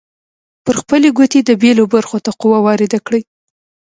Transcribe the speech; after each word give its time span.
پر 0.65 0.75
خپلې 0.81 1.07
ګوتې 1.17 1.39
د 1.43 1.51
بیلو 1.61 1.83
برخو 1.93 2.17
ته 2.25 2.31
قوه 2.41 2.59
وارده 2.65 2.99
کړئ. 3.05 3.21